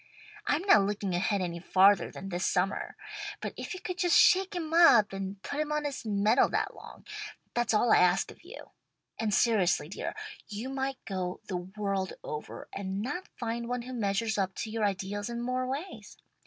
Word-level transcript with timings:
I'm 0.47 0.63
not 0.63 0.81
looking 0.81 1.13
ahead 1.13 1.41
any 1.41 1.59
farther 1.59 2.09
than 2.09 2.29
this 2.29 2.43
summer. 2.47 2.95
But 3.39 3.53
if 3.55 3.75
you 3.75 3.79
could 3.79 3.99
just 3.99 4.17
shake 4.17 4.55
him 4.55 4.73
up 4.73 5.13
and 5.13 5.39
put 5.43 5.59
him 5.59 5.71
on 5.71 5.83
his 5.85 6.07
mettle 6.07 6.49
that 6.49 6.73
long, 6.73 7.05
that's 7.53 7.71
all 7.71 7.93
I 7.93 7.97
ask 7.99 8.31
of 8.31 8.43
you. 8.43 8.71
And 9.19 9.31
seriously, 9.31 9.89
dear, 9.89 10.15
you 10.47 10.69
might 10.69 10.97
go 11.05 11.39
the 11.45 11.57
world 11.57 12.13
over 12.23 12.67
and 12.73 13.03
not 13.03 13.27
find 13.37 13.67
one 13.67 13.83
who 13.83 13.93
measures 13.93 14.39
up 14.39 14.55
to 14.55 14.71
your 14.71 14.85
ideals 14.85 15.29
in 15.29 15.39
more 15.39 15.67
ways. 15.67 16.17